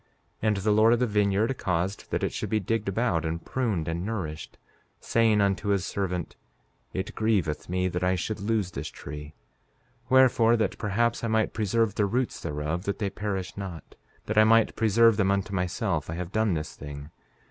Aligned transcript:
5:11 0.41 0.47
And 0.47 0.57
the 0.57 0.71
Lord 0.71 0.93
of 0.93 0.99
the 0.99 1.05
vineyard 1.05 1.57
caused 1.59 2.09
that 2.09 2.23
it 2.23 2.33
should 2.33 2.49
be 2.49 2.59
digged 2.59 2.89
about, 2.89 3.23
and 3.23 3.45
pruned, 3.45 3.87
and 3.87 4.03
nourished, 4.03 4.57
saying 4.99 5.41
unto 5.41 5.67
his 5.67 5.85
servant: 5.85 6.35
It 6.91 7.13
grieveth 7.13 7.69
me 7.69 7.87
that 7.87 8.03
I 8.03 8.15
should 8.15 8.39
lose 8.39 8.71
this 8.71 8.87
tree; 8.87 9.35
wherefore, 10.09 10.57
that 10.57 10.79
perhaps 10.79 11.23
I 11.23 11.27
might 11.27 11.53
preserve 11.53 11.93
the 11.93 12.07
roots 12.07 12.39
thereof 12.39 12.85
that 12.85 12.97
they 12.97 13.11
perish 13.11 13.55
not, 13.55 13.93
that 14.25 14.39
I 14.39 14.43
might 14.43 14.75
preserve 14.75 15.17
them 15.17 15.29
unto 15.29 15.53
myself, 15.53 16.09
I 16.09 16.15
have 16.15 16.31
done 16.31 16.55
this 16.55 16.75
thing. 16.75 17.11